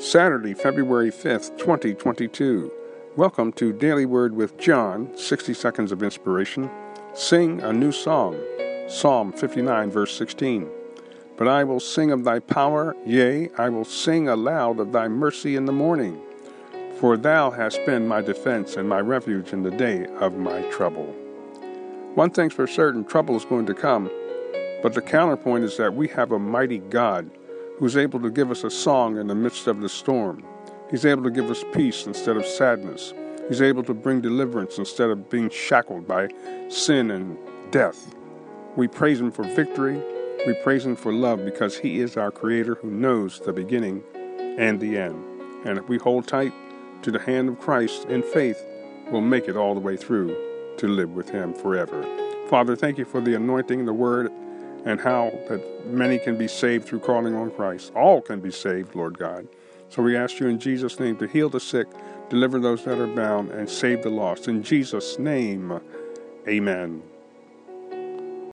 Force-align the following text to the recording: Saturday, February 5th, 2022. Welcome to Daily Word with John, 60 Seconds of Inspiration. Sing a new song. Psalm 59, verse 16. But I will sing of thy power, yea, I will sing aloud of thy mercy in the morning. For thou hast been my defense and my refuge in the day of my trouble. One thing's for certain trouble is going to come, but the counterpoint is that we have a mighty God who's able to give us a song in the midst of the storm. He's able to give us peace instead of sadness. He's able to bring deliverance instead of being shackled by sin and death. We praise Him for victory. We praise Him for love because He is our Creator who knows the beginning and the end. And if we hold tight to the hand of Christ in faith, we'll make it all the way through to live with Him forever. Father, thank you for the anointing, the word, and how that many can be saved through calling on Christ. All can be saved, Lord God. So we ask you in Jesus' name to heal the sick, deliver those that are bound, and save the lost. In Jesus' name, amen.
Saturday, 0.00 0.54
February 0.54 1.10
5th, 1.10 1.58
2022. 1.58 2.70
Welcome 3.16 3.50
to 3.54 3.72
Daily 3.72 4.06
Word 4.06 4.32
with 4.32 4.56
John, 4.56 5.10
60 5.18 5.52
Seconds 5.52 5.90
of 5.90 6.04
Inspiration. 6.04 6.70
Sing 7.14 7.60
a 7.62 7.72
new 7.72 7.90
song. 7.90 8.38
Psalm 8.86 9.32
59, 9.32 9.90
verse 9.90 10.16
16. 10.16 10.68
But 11.36 11.48
I 11.48 11.64
will 11.64 11.80
sing 11.80 12.12
of 12.12 12.22
thy 12.22 12.38
power, 12.38 12.94
yea, 13.04 13.50
I 13.58 13.70
will 13.70 13.84
sing 13.84 14.28
aloud 14.28 14.78
of 14.78 14.92
thy 14.92 15.08
mercy 15.08 15.56
in 15.56 15.64
the 15.64 15.72
morning. 15.72 16.22
For 17.00 17.16
thou 17.16 17.50
hast 17.50 17.84
been 17.84 18.06
my 18.06 18.20
defense 18.20 18.76
and 18.76 18.88
my 18.88 19.00
refuge 19.00 19.52
in 19.52 19.64
the 19.64 19.72
day 19.72 20.06
of 20.20 20.36
my 20.36 20.62
trouble. 20.70 21.06
One 22.14 22.30
thing's 22.30 22.54
for 22.54 22.68
certain 22.68 23.04
trouble 23.04 23.34
is 23.34 23.44
going 23.44 23.66
to 23.66 23.74
come, 23.74 24.08
but 24.80 24.94
the 24.94 25.02
counterpoint 25.02 25.64
is 25.64 25.76
that 25.76 25.94
we 25.94 26.06
have 26.08 26.30
a 26.30 26.38
mighty 26.38 26.78
God 26.78 27.28
who's 27.78 27.96
able 27.96 28.20
to 28.20 28.30
give 28.30 28.50
us 28.50 28.64
a 28.64 28.70
song 28.70 29.18
in 29.18 29.28
the 29.28 29.34
midst 29.34 29.66
of 29.66 29.80
the 29.80 29.88
storm. 29.88 30.44
He's 30.90 31.06
able 31.06 31.22
to 31.24 31.30
give 31.30 31.50
us 31.50 31.64
peace 31.72 32.06
instead 32.06 32.36
of 32.36 32.44
sadness. 32.44 33.14
He's 33.48 33.62
able 33.62 33.82
to 33.84 33.94
bring 33.94 34.20
deliverance 34.20 34.78
instead 34.78 35.10
of 35.10 35.30
being 35.30 35.48
shackled 35.48 36.06
by 36.06 36.28
sin 36.68 37.10
and 37.10 37.38
death. 37.70 38.14
We 38.76 38.88
praise 38.88 39.20
Him 39.20 39.30
for 39.30 39.44
victory. 39.44 40.02
We 40.46 40.54
praise 40.62 40.84
Him 40.84 40.96
for 40.96 41.12
love 41.12 41.44
because 41.44 41.78
He 41.78 42.00
is 42.00 42.16
our 42.16 42.30
Creator 42.30 42.76
who 42.76 42.90
knows 42.90 43.40
the 43.40 43.52
beginning 43.52 44.02
and 44.58 44.80
the 44.80 44.98
end. 44.98 45.24
And 45.64 45.78
if 45.78 45.88
we 45.88 45.98
hold 45.98 46.26
tight 46.26 46.52
to 47.02 47.10
the 47.10 47.18
hand 47.18 47.48
of 47.48 47.58
Christ 47.58 48.06
in 48.06 48.22
faith, 48.22 48.64
we'll 49.10 49.20
make 49.20 49.48
it 49.48 49.56
all 49.56 49.74
the 49.74 49.80
way 49.80 49.96
through 49.96 50.36
to 50.78 50.88
live 50.88 51.10
with 51.10 51.30
Him 51.30 51.54
forever. 51.54 52.04
Father, 52.48 52.76
thank 52.76 52.98
you 52.98 53.04
for 53.04 53.20
the 53.20 53.34
anointing, 53.34 53.84
the 53.84 53.92
word, 53.92 54.32
and 54.84 55.00
how 55.00 55.30
that 55.48 55.86
many 55.86 56.18
can 56.18 56.36
be 56.36 56.48
saved 56.48 56.86
through 56.86 57.00
calling 57.00 57.34
on 57.34 57.50
Christ. 57.50 57.92
All 57.94 58.20
can 58.20 58.40
be 58.40 58.50
saved, 58.50 58.94
Lord 58.94 59.18
God. 59.18 59.46
So 59.88 60.02
we 60.02 60.16
ask 60.16 60.38
you 60.38 60.48
in 60.48 60.58
Jesus' 60.58 61.00
name 61.00 61.16
to 61.16 61.26
heal 61.26 61.48
the 61.48 61.60
sick, 61.60 61.86
deliver 62.28 62.58
those 62.58 62.84
that 62.84 62.98
are 62.98 63.06
bound, 63.06 63.50
and 63.50 63.68
save 63.68 64.02
the 64.02 64.10
lost. 64.10 64.48
In 64.48 64.62
Jesus' 64.62 65.18
name, 65.18 65.80
amen. 66.46 67.02